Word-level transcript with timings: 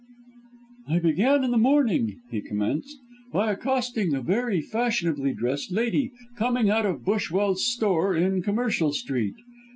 "I 0.87 0.97
began 0.97 1.41
the 1.51 1.59
morning," 1.59 2.15
he 2.31 2.41
commenced, 2.41 2.97
"by 3.31 3.51
accosting 3.51 4.15
a 4.15 4.21
very 4.23 4.59
fashionably 4.59 5.31
dressed 5.35 5.71
lady 5.71 6.11
coming 6.35 6.71
out 6.71 6.87
of 6.87 7.05
Bushwell's 7.05 7.63
Store 7.63 8.15
in 8.15 8.41
Commercial 8.41 8.93
Street. 8.93 9.35